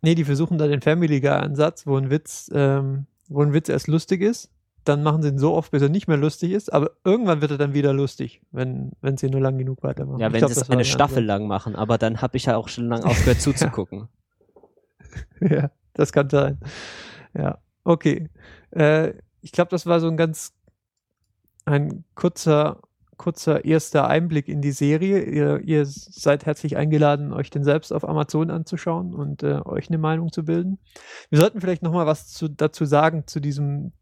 Nee, 0.00 0.14
die 0.14 0.24
versuchen 0.24 0.58
da 0.58 0.68
den 0.68 0.80
Family 0.80 1.20
Guy-Ansatz, 1.20 1.84
wo 1.86 1.96
ein 1.96 2.08
Witz, 2.08 2.48
ähm, 2.54 3.06
wo 3.28 3.42
ein 3.42 3.52
Witz 3.52 3.68
erst 3.68 3.88
lustig 3.88 4.22
ist 4.22 4.50
dann 4.88 5.02
machen 5.02 5.22
sie 5.22 5.28
ihn 5.28 5.38
so 5.38 5.54
oft, 5.54 5.70
bis 5.70 5.82
er 5.82 5.88
nicht 5.88 6.08
mehr 6.08 6.16
lustig 6.16 6.52
ist, 6.52 6.72
aber 6.72 6.92
irgendwann 7.04 7.40
wird 7.40 7.50
er 7.50 7.58
dann 7.58 7.74
wieder 7.74 7.92
lustig, 7.92 8.40
wenn, 8.50 8.92
wenn 9.00 9.16
sie 9.16 9.28
nur 9.28 9.40
lang 9.40 9.58
genug 9.58 9.82
weitermachen. 9.82 10.20
Ja, 10.20 10.32
wenn 10.32 10.38
glaub, 10.38 10.52
sie 10.52 10.60
es 10.60 10.70
eine 10.70 10.84
Staffel 10.84 11.24
lang 11.24 11.46
machen, 11.46 11.76
aber 11.76 11.98
dann 11.98 12.22
habe 12.22 12.36
ich 12.36 12.46
ja 12.46 12.56
auch 12.56 12.68
schon 12.68 12.86
lange 12.88 13.04
aufgehört 13.04 13.40
zuzugucken. 13.40 14.08
ja, 15.40 15.70
das 15.94 16.12
kann 16.12 16.30
sein. 16.30 16.58
Ja, 17.34 17.58
okay. 17.84 18.28
Äh, 18.70 19.14
ich 19.40 19.52
glaube, 19.52 19.70
das 19.70 19.86
war 19.86 20.00
so 20.00 20.08
ein 20.08 20.16
ganz 20.16 20.54
ein 21.64 22.04
kurzer, 22.14 22.80
kurzer 23.18 23.64
erster 23.64 24.08
Einblick 24.08 24.48
in 24.48 24.62
die 24.62 24.72
Serie. 24.72 25.22
Ihr, 25.22 25.60
ihr 25.60 25.84
seid 25.84 26.46
herzlich 26.46 26.76
eingeladen, 26.76 27.32
euch 27.32 27.50
den 27.50 27.64
selbst 27.64 27.92
auf 27.92 28.08
Amazon 28.08 28.50
anzuschauen 28.50 29.14
und 29.14 29.42
äh, 29.42 29.60
euch 29.64 29.88
eine 29.88 29.98
Meinung 29.98 30.32
zu 30.32 30.44
bilden. 30.44 30.78
Wir 31.30 31.38
sollten 31.38 31.60
vielleicht 31.60 31.82
noch 31.82 31.92
mal 31.92 32.06
was 32.06 32.28
zu, 32.28 32.48
dazu 32.48 32.84
sagen 32.84 33.24
zu 33.26 33.40
diesem 33.40 33.92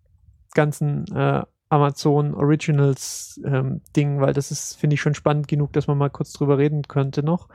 ganzen 0.57 1.05
äh, 1.15 1.45
Amazon 1.69 2.35
Originals 2.35 3.41
ähm, 3.45 3.81
Ding, 3.95 4.21
weil 4.21 4.33
das 4.33 4.51
ist, 4.51 4.75
finde 4.75 4.95
ich, 4.95 5.01
schon 5.01 5.15
spannend 5.15 5.47
genug, 5.47 5.73
dass 5.73 5.87
man 5.87 5.99
mal 5.99 6.11
kurz 6.11 6.33
drüber 6.33 6.59
reden 6.59 6.83
könnte 6.83 7.23
noch. 7.23 7.49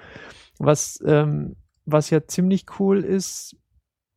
Was, 0.57 1.01
ähm, 1.05 1.55
was 1.85 2.09
ja 2.09 2.25
ziemlich 2.27 2.65
cool 2.79 3.03
ist, 3.03 3.57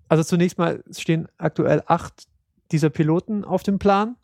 also 0.08 0.22
zunächst 0.22 0.58
mal 0.58 0.84
stehen 0.90 1.28
aktuell 1.38 1.82
acht 1.86 2.26
dieser 2.70 2.90
Piloten 2.90 3.44
auf 3.44 3.62
dem 3.62 3.78
Plan 3.78 4.16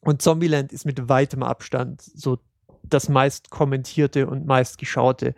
und 0.00 0.22
Zombieland 0.22 0.72
ist 0.72 0.86
mit 0.86 1.08
weitem 1.08 1.42
Abstand 1.42 2.02
so 2.02 2.38
das 2.82 3.08
meist 3.08 3.50
kommentierte 3.50 4.26
und 4.26 4.46
meist 4.46 4.78
geschaute. 4.78 5.34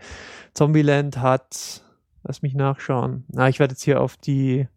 Zombieland 0.55 1.19
hat, 1.19 1.85
lass 2.23 2.43
mich 2.43 2.55
nachschauen, 2.55 3.25
na, 3.29 3.49
ich 3.49 3.59
werde 3.59 3.73
jetzt 3.73 3.83
hier 3.83 4.01
auf 4.01 4.17
die 4.17 4.69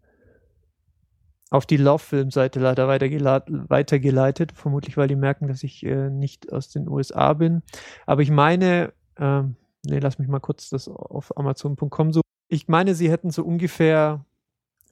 auf 1.52 1.66
die 1.66 1.78
Love-Film-Seite 1.78 2.60
leider 2.60 2.88
weitergeleitet, 2.88 4.52
vermutlich 4.54 4.98
weil 4.98 5.08
die 5.08 5.16
merken, 5.16 5.48
dass 5.48 5.64
ich 5.64 5.86
äh, 5.86 6.10
nicht 6.10 6.52
aus 6.52 6.70
den 6.70 6.90
USA 6.90 7.34
bin. 7.34 7.62
Aber 8.06 8.22
ich 8.22 8.32
meine, 8.32 8.94
äh, 9.18 9.44
nee, 9.86 10.00
lass 10.00 10.20
mich 10.20 10.28
mal 10.28 10.40
kurz 10.40 10.70
das 10.70 10.88
auf 10.88 11.38
Amazon.com 11.38 12.12
so. 12.12 12.22
Ich 12.48 12.68
meine, 12.68 12.96
sie 12.96 13.10
hätten 13.10 13.30
so 13.30 13.44
ungefähr 13.44 14.25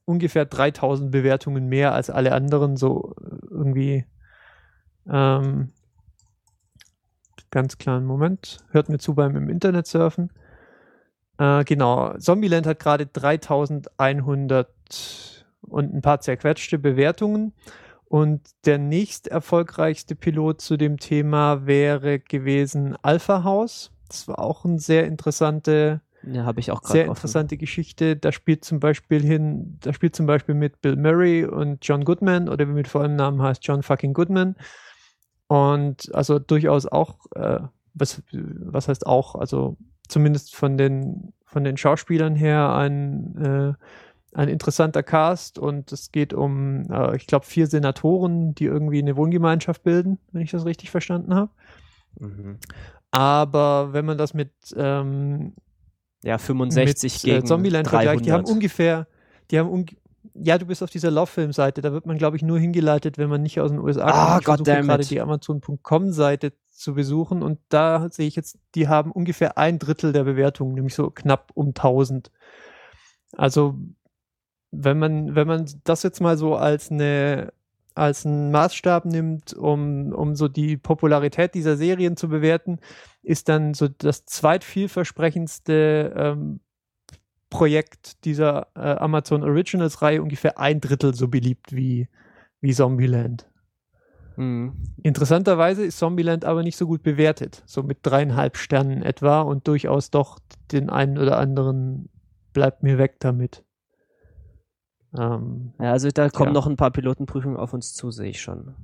ungefähr 0.06 0.46
3000 0.46 1.12
Bewertungen 1.12 1.68
mehr 1.68 1.94
als 1.94 2.10
alle 2.10 2.34
anderen, 2.34 2.78
so 2.78 3.16
äh, 3.22 3.38
irgendwie. 3.50 4.06
Ähm, 5.10 5.72
ganz 7.52 7.78
kleinen 7.78 8.06
Moment. 8.06 8.60
Hört 8.72 8.90
mir 8.90 8.98
zu 8.98 9.16
beim 9.16 9.36
im 9.36 9.50
Internet 9.50 9.88
surfen. 9.88 10.32
Äh, 11.38 11.64
genau, 11.66 12.18
Zombieland 12.18 12.66
hat 12.66 12.80
gerade 12.80 13.06
3100 13.06 15.43
und 15.67 15.93
ein 15.93 16.01
paar 16.01 16.22
zerquetschte 16.22 16.79
Bewertungen. 16.79 17.53
Und 18.05 18.41
der 18.65 18.77
nächst 18.77 19.27
erfolgreichste 19.27 20.15
Pilot 20.15 20.62
zu 20.62 20.77
dem 20.77 20.98
Thema 20.98 21.65
wäre 21.65 22.20
gewesen 22.20 22.96
Alpha 23.01 23.43
House. 23.43 23.91
Das 24.08 24.27
war 24.27 24.39
auch 24.39 24.65
eine 24.65 24.77
sehr 24.77 25.08
interessante, 25.08 26.01
ja, 26.22 26.46
habe 26.46 26.60
ich 26.60 26.70
auch 26.70 26.84
sehr 26.84 27.05
interessante 27.05 27.58
Geschichte. 27.58 28.15
Da 28.15 28.32
spielt 28.32 28.63
zum 28.65 28.79
Beispiel 28.79 29.22
hin, 29.24 29.79
da 29.82 29.93
spielt 29.93 30.15
zum 30.15 30.27
Beispiel 30.27 30.53
mit 30.53 30.82
Bill 30.82 30.96
Murray 30.96 31.43
und 31.46 31.79
John 31.82 32.05
Goodman 32.05 32.50
oder 32.50 32.67
wie 32.67 32.74
mit 32.74 32.88
vollem 32.88 33.15
Namen 33.15 33.41
heißt 33.41 33.65
John 33.65 33.82
fucking 33.82 34.13
Goodman. 34.13 34.55
Und 35.48 36.13
also 36.13 36.38
durchaus 36.38 36.86
auch, 36.86 37.17
äh, 37.36 37.62
was, 37.96 38.22
was 38.32 38.88
heißt 38.88 39.08
auch, 39.08 39.34
also 39.34 39.77
zumindest 40.08 40.55
von 40.55 40.77
den 40.77 41.34
von 41.53 41.63
den 41.63 41.77
Schauspielern 41.77 42.36
her 42.36 42.75
ein 42.75 43.38
äh, 43.38 43.74
ein 44.34 44.50
interessanter 44.50 45.04
Cast 45.04 45.60
und 45.60 45.92
es 45.92 46.12
geht 46.12 46.34
um, 46.34 46.84
äh, 46.90 47.16
ich 47.16 47.28
glaube, 47.28 47.46
vier 47.46 47.68
Senatoren, 47.68 48.56
die 48.56 48.66
irgendwie 48.66 49.00
eine 49.00 49.16
Wohngemeinschaft 49.16 49.84
bilden, 49.84 50.20
wenn 50.32 50.42
ich 50.42 50.52
das 50.52 50.66
richtig 50.66 50.92
verstanden 50.92 51.34
habe. 51.34 51.52
Mhm. 52.20 52.58
Aber 53.12 53.94
wenn 53.94 54.06
man 54.06 54.18
das 54.18 54.34
mit 54.34 54.52
ähm, 54.75 55.54
ja 56.24 56.38
65 56.38 57.13
mit, 57.13 57.24
äh, 57.24 57.36
gegen 57.36 57.48
Zombieland 57.48 57.88
vergleicht, 57.88 58.25
die 58.25 58.32
haben 58.32 58.46
ungefähr, 58.46 59.08
die 59.52 59.60
haben 59.60 59.70
un 59.70 59.86
ja, 60.36 60.58
du 60.58 60.66
bist 60.66 60.82
auf 60.82 60.90
dieser 60.90 61.12
Love-Film-Seite, 61.12 61.82
da 61.82 61.92
wird 61.92 62.08
man, 62.08 62.18
glaube 62.18 62.38
ich, 62.38 62.44
nur 62.44 62.58
hingeleitet, 62.58 63.18
wenn 63.20 63.30
man 63.30 63.44
nicht 63.44 63.60
aus 63.60 63.70
den 63.70 63.80
USA 63.80 64.06
kommt. 64.06 64.16
Ah, 64.16 64.38
ich 64.40 64.46
versuche 64.46 64.88
gerade 64.88 65.06
die 65.06 65.22
Amazon.com-Seite 65.22 66.54
zu 66.72 66.96
besuchen 66.96 67.44
und 67.44 67.60
da 67.70 68.10
sehe 68.10 68.28
ich 68.28 68.36
jetzt, 68.36 68.58
die 68.74 68.88
haben 68.88 69.12
ungefähr 69.12 69.58
ein 69.58 69.78
Drittel 69.80 70.12
der 70.12 70.24
Bewertungen, 70.24 70.74
nämlich 70.74 70.96
so 70.96 71.12
knapp 71.12 71.52
um 71.54 71.68
1000. 71.68 72.32
Also 73.38 73.75
wenn 74.74 74.98
man, 74.98 75.36
wenn 75.36 75.48
man 75.48 75.65
das 75.84 76.03
jetzt 76.03 76.20
mal 76.20 76.38
so 76.38 76.56
als 76.56 76.92
eine 76.92 77.53
als 77.96 78.25
einen 78.25 78.50
Maßstab 78.50 79.06
nimmt, 79.06 79.53
um, 79.53 80.13
um 80.13 80.36
so 80.36 80.48
die 80.48 80.77
Popularität 80.77 81.53
dieser 81.53 81.77
Serien 81.77 82.18
zu 82.18 82.27
bewerten, 82.27 82.80
ist 83.22 83.50
dann 83.50 83.75
so 83.75 83.88
das 83.88 84.25
zweitvielversprechendste 84.25 86.13
ähm, 86.15 86.60
Projekt 87.51 88.25
dieser 88.25 88.68
äh, 88.75 88.80
Amazon 88.80 89.44
Originals 89.44 90.01
Reihe 90.01 90.24
ungefähr 90.24 90.58
ein 90.58 90.82
Drittel 90.82 91.13
so 91.13 91.27
beliebt 91.27 91.75
wie, 91.75 92.08
wie 92.62 92.74
Zombieland. 92.74 93.48
Mhm. 94.38 94.74
Interessanterweise 95.03 95.86
ist 95.86 96.00
Zombieland 96.00 96.46
aber 96.46 96.63
nicht 96.63 96.77
so 96.77 96.88
gut 96.88 97.03
bewertet, 97.03 97.62
so 97.68 97.84
mit 97.84 98.00
dreieinhalb 98.01 98.58
Sternen 98.58 99.03
etwa 99.03 99.42
und 99.42 99.68
durchaus 99.68 100.10
doch 100.10 100.39
den 100.72 100.89
einen 100.89 101.20
oder 101.20 101.38
anderen 101.38 102.10
bleibt 102.53 102.82
mir 102.82 102.98
weg 102.98 103.18
damit. 103.20 103.63
Ähm, 105.17 105.74
ja, 105.79 105.91
also 105.91 106.10
da 106.10 106.29
kommen 106.29 106.50
ja. 106.50 106.53
noch 106.53 106.67
ein 106.67 106.75
paar 106.75 106.91
Pilotenprüfungen 106.91 107.58
auf 107.58 107.74
uns 107.74 107.93
zu, 107.93 108.12
sehe 108.12 108.29
ich 108.29 108.41
schon. 108.41 108.75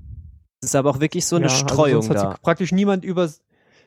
Es 0.62 0.70
ist 0.70 0.76
aber 0.76 0.90
auch 0.90 1.00
wirklich 1.00 1.26
so 1.26 1.38
eine 1.38 1.48
ja, 1.48 1.52
also 1.52 1.68
Streuung 1.68 2.02
also 2.02 2.14
da. 2.14 2.34
Hat 2.34 2.42
praktisch 2.42 2.72
niemand 2.72 3.06
über, 3.06 3.30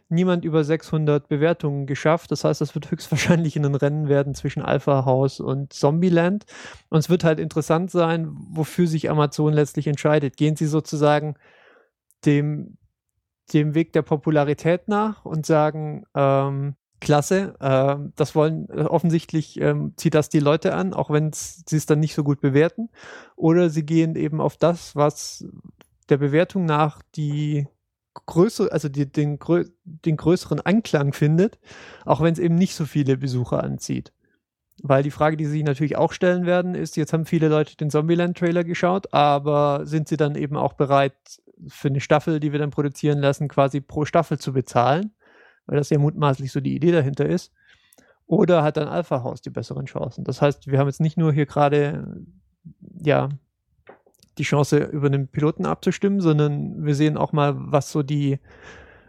niemand 0.08 0.44
über 0.44 0.64
600 0.64 1.28
Bewertungen 1.28 1.86
geschafft. 1.86 2.30
Das 2.30 2.44
heißt, 2.44 2.60
das 2.60 2.74
wird 2.74 2.90
höchstwahrscheinlich 2.90 3.56
in 3.56 3.66
ein 3.66 3.74
Rennen 3.74 4.08
werden 4.08 4.34
zwischen 4.34 4.62
Alpha 4.62 5.04
House 5.04 5.40
und 5.40 5.72
Zombieland. 5.72 6.44
Und 6.88 6.98
es 6.98 7.10
wird 7.10 7.24
halt 7.24 7.38
interessant 7.38 7.90
sein, 7.90 8.30
wofür 8.50 8.86
sich 8.86 9.10
Amazon 9.10 9.52
letztlich 9.52 9.86
entscheidet. 9.86 10.36
Gehen 10.36 10.56
sie 10.56 10.66
sozusagen 10.66 11.36
dem, 12.24 12.78
dem 13.52 13.74
Weg 13.74 13.92
der 13.92 14.02
Popularität 14.02 14.88
nach 14.88 15.24
und 15.24 15.44
sagen, 15.44 16.04
ähm, 16.14 16.76
klasse. 17.02 17.54
Äh, 17.60 17.96
das 18.16 18.34
wollen 18.34 18.68
äh, 18.70 18.82
offensichtlich 18.82 19.60
ähm, 19.60 19.92
zieht 19.96 20.14
das 20.14 20.30
die 20.30 20.40
Leute 20.40 20.74
an, 20.74 20.94
auch 20.94 21.10
wenn 21.10 21.32
sie 21.32 21.76
es 21.76 21.84
dann 21.84 22.00
nicht 22.00 22.14
so 22.14 22.24
gut 22.24 22.40
bewerten. 22.40 22.88
Oder 23.36 23.68
sie 23.68 23.84
gehen 23.84 24.16
eben 24.16 24.40
auf 24.40 24.56
das, 24.56 24.96
was 24.96 25.44
der 26.08 26.16
Bewertung 26.16 26.64
nach 26.64 27.02
die 27.14 27.66
größere, 28.26 28.72
also 28.72 28.88
die, 28.88 29.10
den, 29.10 29.38
den 29.84 30.16
größeren 30.16 30.60
Anklang 30.60 31.12
findet, 31.12 31.58
auch 32.04 32.20
wenn 32.20 32.32
es 32.32 32.38
eben 32.38 32.54
nicht 32.54 32.74
so 32.74 32.86
viele 32.86 33.16
Besucher 33.16 33.62
anzieht. 33.62 34.12
Weil 34.82 35.02
die 35.02 35.10
Frage, 35.10 35.36
die 35.36 35.44
sie 35.44 35.52
sich 35.52 35.64
natürlich 35.64 35.96
auch 35.96 36.12
stellen 36.12 36.46
werden, 36.46 36.74
ist, 36.74 36.96
jetzt 36.96 37.12
haben 37.12 37.26
viele 37.26 37.48
Leute 37.48 37.76
den 37.76 37.90
Zombieland-Trailer 37.90 38.64
geschaut, 38.64 39.12
aber 39.12 39.82
sind 39.84 40.08
sie 40.08 40.16
dann 40.16 40.34
eben 40.34 40.56
auch 40.56 40.74
bereit, 40.74 41.14
für 41.68 41.88
eine 41.88 42.00
Staffel, 42.00 42.40
die 42.40 42.50
wir 42.50 42.58
dann 42.58 42.70
produzieren 42.70 43.18
lassen, 43.18 43.46
quasi 43.48 43.80
pro 43.80 44.04
Staffel 44.04 44.38
zu 44.38 44.52
bezahlen? 44.52 45.12
Weil 45.66 45.78
das 45.78 45.90
ja 45.90 45.98
mutmaßlich 45.98 46.52
so 46.52 46.60
die 46.60 46.74
Idee 46.74 46.92
dahinter 46.92 47.26
ist. 47.26 47.52
Oder 48.26 48.62
hat 48.62 48.76
dann 48.76 48.88
Alpha 48.88 49.22
House 49.22 49.42
die 49.42 49.50
besseren 49.50 49.86
Chancen? 49.86 50.24
Das 50.24 50.40
heißt, 50.40 50.66
wir 50.66 50.78
haben 50.78 50.86
jetzt 50.86 51.00
nicht 51.00 51.18
nur 51.18 51.32
hier 51.32 51.46
gerade, 51.46 52.24
ja, 53.02 53.28
die 54.38 54.44
Chance, 54.44 54.78
über 54.78 55.10
den 55.10 55.28
Piloten 55.28 55.66
abzustimmen, 55.66 56.20
sondern 56.20 56.84
wir 56.84 56.94
sehen 56.94 57.16
auch 57.18 57.32
mal, 57.32 57.54
was 57.56 57.92
so 57.92 58.02
die, 58.02 58.38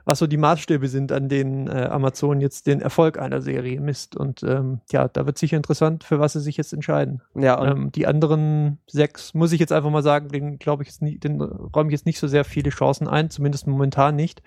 was 0.05 0.19
so 0.19 0.27
die 0.27 0.37
Maßstäbe 0.37 0.89
sind, 0.89 1.13
an 1.13 1.29
denen 1.29 1.67
äh, 1.67 1.87
Amazon 1.89 2.41
jetzt 2.41 2.67
den 2.67 2.81
Erfolg 2.81 3.17
einer 3.17 3.41
Serie 3.41 3.79
misst. 3.79 4.17
Und 4.17 4.43
ähm, 4.43 4.81
ja, 4.91 5.07
da 5.07 5.25
wird 5.25 5.37
sicher 5.37 5.55
interessant, 5.55 6.03
für 6.03 6.19
was 6.19 6.33
sie 6.33 6.41
sich 6.41 6.57
jetzt 6.57 6.73
entscheiden. 6.73 7.21
Ja, 7.35 7.63
Ähm, 7.71 7.91
die 7.93 8.05
anderen 8.05 8.79
sechs, 8.87 9.33
muss 9.33 9.53
ich 9.53 9.61
jetzt 9.61 9.71
einfach 9.71 9.91
mal 9.91 10.03
sagen, 10.03 10.27
den 10.27 10.59
glaube 10.59 10.83
ich 10.83 10.89
jetzt 10.89 11.01
nie, 11.01 11.17
den 11.17 11.41
räume 11.41 11.89
ich 11.89 11.93
jetzt 11.93 12.05
nicht 12.05 12.19
so 12.19 12.27
sehr 12.27 12.43
viele 12.43 12.71
Chancen 12.71 13.07
ein, 13.07 13.29
zumindest 13.29 13.67
momentan 13.67 14.15
nicht. 14.17 14.41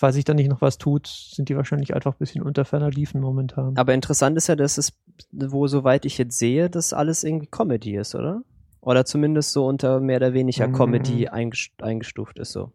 Falls 0.00 0.14
sich 0.14 0.24
da 0.24 0.32
nicht 0.32 0.48
noch 0.48 0.60
was 0.60 0.78
tut, 0.78 1.08
sind 1.08 1.48
die 1.48 1.56
wahrscheinlich 1.56 1.92
einfach 1.92 2.12
ein 2.12 2.18
bisschen 2.18 2.40
unter 2.42 2.64
ferner 2.64 2.88
liefen 2.88 3.20
momentan. 3.20 3.76
aber 3.76 3.94
interessant 3.94 4.36
ist 4.36 4.46
ja, 4.46 4.54
dass 4.54 4.78
es, 4.78 4.92
wo 5.32 5.66
soweit 5.66 6.04
ich 6.04 6.18
jetzt 6.18 6.38
sehe, 6.38 6.70
das 6.70 6.92
alles 6.92 7.24
irgendwie 7.24 7.48
Comedy 7.48 7.96
ist, 7.96 8.14
oder? 8.14 8.42
Oder 8.80 9.04
zumindest 9.04 9.50
so 9.52 9.66
unter 9.66 9.98
mehr 9.98 10.18
oder 10.18 10.34
weniger 10.34 10.68
Mhm. 10.68 10.72
Comedy 10.74 11.26
eingest 11.26 11.72
eingestuft 11.82 12.38
ist 12.38 12.52
so. 12.52 12.70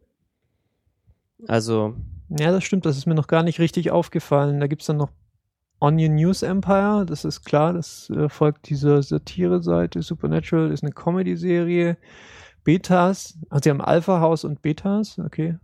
Also, 1.47 1.95
Ja, 2.29 2.51
das 2.51 2.63
stimmt, 2.65 2.85
das 2.85 2.97
ist 2.97 3.05
mir 3.05 3.15
noch 3.15 3.27
gar 3.27 3.43
nicht 3.43 3.59
richtig 3.59 3.91
aufgefallen. 3.91 4.59
Da 4.59 4.67
gibt's 4.67 4.87
dann 4.87 4.97
noch 4.97 5.11
Onion 5.79 6.15
News 6.15 6.41
Empire, 6.43 7.05
das 7.05 7.23
ist 7.25 7.43
klar, 7.45 7.71
das 7.73 8.09
äh, 8.09 8.27
folgt 8.27 8.69
dieser 8.69 9.01
Satire-Seite. 9.03 10.01
Supernatural 10.01 10.71
ist 10.71 10.83
eine 10.83 10.91
Comedy-Serie. 10.93 11.95
Betas, 12.65 13.37
also 13.49 13.63
sie 13.63 13.69
haben 13.69 13.81
Alpha 13.81 14.19
House 14.19 14.43
und 14.45 14.61
Betas, 14.61 15.19
okay. 15.19 15.57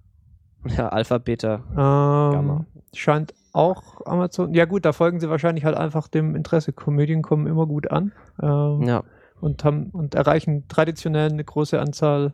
Ja, 0.66 0.90
Alpha, 0.90 1.18
Beta. 1.18 1.64
Ähm, 1.72 2.34
Gamma. 2.34 2.66
scheint 2.94 3.34
auch 3.54 4.06
Amazon. 4.06 4.54
Ja 4.54 4.66
gut, 4.66 4.86
da 4.86 4.94
folgen 4.94 5.20
sie 5.20 5.30
wahrscheinlich 5.30 5.66
halt 5.66 5.76
einfach 5.78 6.08
dem 6.08 6.36
Interesse. 6.36 6.74
Komödien 6.74 7.22
kommen 7.22 7.48
immer 7.48 7.66
gut 7.66 7.90
an 7.92 8.12
ähm, 8.42 8.84
Ja, 8.84 9.04
und 9.42 9.64
haben 9.64 9.90
und 9.92 10.16
erreichen 10.16 10.68
traditionell 10.68 11.32
eine 11.32 11.44
große 11.44 11.80
Anzahl 11.80 12.34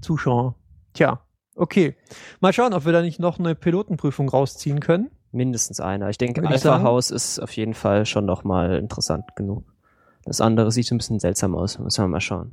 Zuschauer. 0.00 0.56
Tja, 0.94 1.20
okay. 1.54 1.96
Mal 2.40 2.52
schauen, 2.52 2.72
ob 2.72 2.84
wir 2.84 2.92
da 2.92 3.02
nicht 3.02 3.20
noch 3.20 3.38
eine 3.38 3.54
Pilotenprüfung 3.54 4.28
rausziehen 4.28 4.80
können. 4.80 5.10
mindestens 5.30 5.80
einer. 5.80 6.08
Ich 6.10 6.18
denke, 6.18 6.42
Alpha 6.46 6.58
sagen. 6.58 6.84
House 6.84 7.10
ist 7.10 7.38
auf 7.38 7.52
jeden 7.56 7.74
Fall 7.74 8.06
schon 8.06 8.24
noch 8.26 8.44
mal 8.44 8.76
interessant 8.76 9.36
genug. 9.36 9.64
Das 10.24 10.40
andere 10.40 10.70
sieht 10.70 10.90
ein 10.92 10.98
bisschen 10.98 11.18
seltsam 11.18 11.54
aus. 11.54 11.78
Müssen 11.78 12.04
wir 12.04 12.08
mal 12.08 12.20
schauen. 12.20 12.52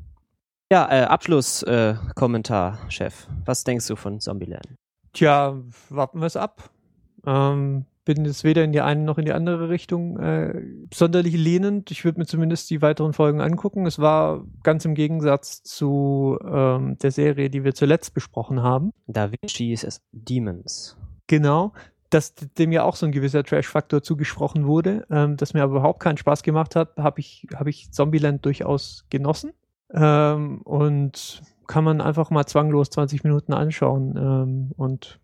Ja, 0.71 0.87
äh, 0.91 1.05
Abschlusskommentar, 1.05 2.09
äh, 2.09 2.13
Kommentar, 2.13 2.77
Chef. 2.89 3.27
Was 3.43 3.63
denkst 3.63 3.87
du 3.87 3.95
von 3.95 4.19
Zombieland? 4.19 4.67
Tja, 5.13 5.59
warten 5.89 6.19
wir 6.19 6.27
es 6.27 6.35
ab. 6.35 6.69
Ähm, 7.25 7.85
bin 8.05 8.23
jetzt 8.23 8.43
weder 8.43 8.63
in 8.63 8.71
die 8.71 8.81
eine 8.81 9.01
noch 9.01 9.17
in 9.17 9.25
die 9.25 9.33
andere 9.33 9.69
Richtung 9.69 10.19
äh, 10.19 10.61
sonderlich 10.93 11.35
lehnend. 11.35 11.89
Ich 11.89 12.05
würde 12.05 12.19
mir 12.19 12.27
zumindest 12.27 12.69
die 12.69 12.83
weiteren 12.83 13.13
Folgen 13.13 13.41
angucken. 13.41 13.87
Es 13.87 13.97
war 13.97 14.45
ganz 14.61 14.85
im 14.85 14.93
Gegensatz 14.93 15.63
zu 15.63 16.37
ähm, 16.43 16.99
der 16.99 17.11
Serie, 17.11 17.49
die 17.49 17.63
wir 17.63 17.73
zuletzt 17.73 18.13
besprochen 18.13 18.61
haben. 18.61 18.91
Da 19.07 19.31
Vinci's 19.31 19.83
es 19.83 20.01
Demons. 20.11 20.97
Genau. 21.25 21.73
Dass 22.11 22.35
dem 22.35 22.71
ja 22.71 22.83
auch 22.83 22.95
so 22.95 23.07
ein 23.07 23.11
gewisser 23.11 23.43
Trash-Faktor 23.43 24.03
zugesprochen 24.03 24.67
wurde, 24.67 25.07
ähm, 25.09 25.35
das 25.35 25.55
mir 25.55 25.63
aber 25.63 25.77
überhaupt 25.77 25.99
keinen 25.99 26.17
Spaß 26.17 26.43
gemacht 26.43 26.75
hat, 26.75 26.95
habe 26.97 27.19
ich, 27.19 27.47
hab 27.55 27.65
ich 27.65 27.91
Zombieland 27.91 28.45
durchaus 28.45 29.05
genossen. 29.09 29.53
Ähm, 29.93 30.61
und 30.61 31.41
kann 31.67 31.83
man 31.83 32.01
einfach 32.01 32.29
mal 32.31 32.45
zwanglos 32.45 32.89
20 32.89 33.23
Minuten 33.23 33.53
anschauen 33.53 34.15
ähm, 34.17 34.71
und 34.77 35.19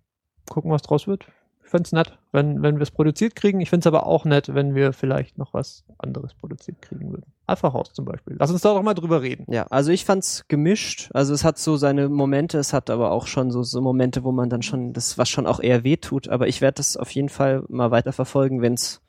gucken, 0.50 0.72
was 0.72 0.84
draus 0.84 1.08
wird. 1.08 1.28
Ich 1.64 1.72
find's 1.72 1.92
nett, 1.92 2.20
wenn, 2.32 2.62
wenn 2.62 2.76
wir 2.76 2.84
es 2.84 2.92
produziert 2.92 3.36
kriegen. 3.36 3.60
Ich 3.60 3.72
find's 3.72 3.88
aber 3.88 4.06
auch 4.06 4.24
nett, 4.24 4.54
wenn 4.54 4.76
wir 4.76 4.94
vielleicht 4.94 5.40
noch 5.40 5.56
was 5.56 5.84
anderes 5.98 6.36
produziert 6.36 6.80
kriegen 6.80 7.12
würden. 7.12 7.26
Alpha 7.48 7.74
House 7.74 7.92
zum 7.94 8.06
Beispiel. 8.06 8.36
Lass 8.40 8.52
uns 8.52 8.62
da 8.62 8.76
doch 8.76 8.84
mal 8.84 8.94
drüber 8.94 9.24
reden. 9.24 9.52
Ja, 9.52 9.66
also 9.72 9.92
ich 9.92 10.06
fand's 10.06 10.46
gemischt. 10.48 11.10
Also 11.16 11.34
es 11.34 11.44
hat 11.44 11.58
so 11.58 11.76
seine 11.76 12.08
Momente, 12.08 12.60
es 12.60 12.72
hat 12.72 12.92
aber 12.92 13.12
auch 13.12 13.26
schon 13.26 13.50
so, 13.50 13.64
so 13.64 13.82
Momente, 13.82 14.24
wo 14.24 14.32
man 14.32 14.50
dann 14.50 14.62
schon, 14.62 14.94
das 14.94 15.18
was 15.18 15.28
schon 15.28 15.48
auch 15.48 15.60
eher 15.60 15.84
weh 15.84 15.98
tut. 15.98 16.30
Aber 16.30 16.48
ich 16.48 16.62
werde 16.62 16.76
das 16.76 16.98
auf 16.98 17.10
jeden 17.10 17.30
Fall 17.30 17.64
mal 17.68 17.90
weiter 17.90 18.14
verfolgen, 18.14 18.62
wenn's 18.62 19.02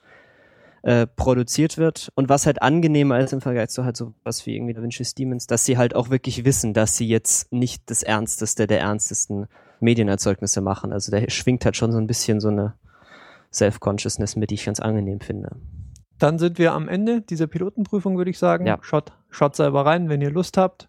äh, 0.87 1.09
produziert 1.09 1.79
wird. 1.79 2.13
Und 2.15 2.29
was 2.29 2.47
halt 2.47 2.63
angenehmer 2.63 3.19
ist 3.19 3.33
im 3.33 3.41
Vergleich 3.41 3.71
zu 3.71 3.85
halt 3.85 3.97
so 3.97 4.15
was 4.23 4.47
wie 4.47 4.55
irgendwie 4.55 4.73
Da 4.73 4.83
Vinci's 4.83 5.17
Demons, 5.17 5.49
dass 5.49 5.65
sie 5.65 5.77
halt 5.77 5.97
auch 5.97 6.11
wirklich 6.11 6.45
wissen, 6.45 6.75
dass 6.75 6.97
sie 6.97 7.09
jetzt 7.09 7.53
nicht 7.53 7.91
das 7.91 8.05
Ernsteste 8.05 8.69
der 8.69 8.79
ernstesten 8.83 9.49
Medienerzeugnisse 9.81 10.61
machen. 10.61 10.93
Also 10.93 11.11
da 11.11 11.29
schwingt 11.29 11.65
halt 11.65 11.77
schon 11.77 11.91
so 11.91 11.99
ein 11.99 12.07
bisschen 12.07 12.39
so 12.39 12.51
eine 12.51 12.75
Self-Consciousness 13.53 14.37
mit, 14.37 14.51
die 14.51 14.55
ich 14.55 14.65
ganz 14.65 14.79
angenehm 14.79 15.19
finde. 15.19 15.57
Dann 16.21 16.39
sind 16.39 16.57
wir 16.61 16.73
am 16.73 16.89
Ende 16.89 17.21
dieser 17.21 17.49
Pilotenprüfung, 17.49 18.17
würde 18.17 18.31
ich 18.31 18.39
sagen. 18.39 18.65
Ja. 18.65 18.79
Schaut, 18.81 19.13
schaut 19.29 19.57
selber 19.57 19.85
rein, 19.85 20.09
wenn 20.09 20.21
ihr 20.21 20.31
Lust 20.31 20.57
habt. 20.57 20.89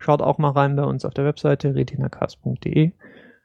Schaut 0.00 0.20
auch 0.20 0.38
mal 0.38 0.50
rein 0.50 0.74
bei 0.74 0.82
uns 0.82 1.04
auf 1.04 1.14
der 1.14 1.24
Webseite 1.24 1.76
retinacast.de. 1.76 2.90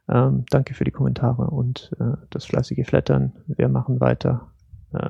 Ähm, 0.10 0.46
danke 0.50 0.74
für 0.74 0.86
die 0.86 0.92
Kommentare 0.92 1.52
und 1.52 1.92
äh, 2.00 2.18
das 2.32 2.46
fleißige 2.46 2.84
Flattern. 2.84 3.34
Wir 3.46 3.70
machen 3.70 4.00
weiter 4.00 4.48
äh, 4.92 5.10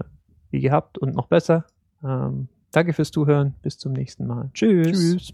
wie 0.53 0.61
gehabt 0.61 0.97
und 0.97 1.15
noch 1.15 1.27
besser. 1.27 1.65
Ähm, 2.03 2.47
danke 2.71 2.93
fürs 2.93 3.11
Zuhören. 3.11 3.55
Bis 3.61 3.77
zum 3.77 3.91
nächsten 3.93 4.25
Mal. 4.27 4.49
Tschüss. 4.53 4.87
Tschüss. 4.91 5.33